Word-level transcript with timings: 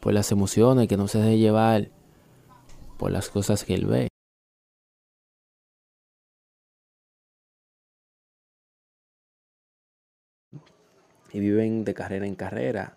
Por 0.00 0.12
las 0.12 0.30
emociones, 0.32 0.88
que 0.88 0.96
no 0.96 1.08
se 1.08 1.18
deje 1.18 1.38
llevar 1.38 1.90
por 2.98 3.10
las 3.10 3.28
cosas 3.30 3.64
que 3.64 3.74
él 3.74 3.86
ve. 3.86 4.08
Y 11.32 11.40
viven 11.40 11.84
de 11.84 11.94
carrera 11.94 12.26
en 12.26 12.34
carrera. 12.34 12.96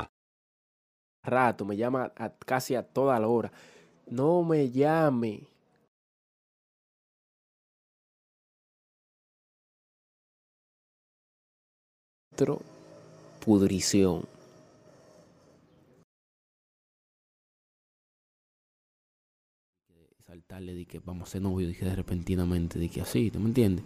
Rato, 1.23 1.65
me 1.65 1.77
llama 1.77 2.11
a, 2.17 2.29
casi 2.31 2.75
a 2.75 2.83
toda 2.83 3.19
la 3.19 3.27
hora. 3.27 3.51
No 4.07 4.43
me 4.43 4.69
llame. 4.69 5.47
Pudrición. 13.45 14.25
Saltarle 20.25 20.73
de 20.73 20.85
que 20.85 20.99
vamos 20.99 21.29
a 21.29 21.31
ser 21.33 21.41
novios, 21.43 21.69
dije 21.69 21.93
repentinamente, 21.95 22.79
de 22.79 22.89
que 22.89 23.01
así, 23.01 23.29
¿tú 23.29 23.39
me 23.39 23.47
entiendes? 23.47 23.85